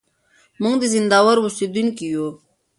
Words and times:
موږ 0.61 0.75
د 0.79 0.83
زينداور 0.93 1.37
اوسېدونکي 1.41 2.05
يو. 2.13 2.27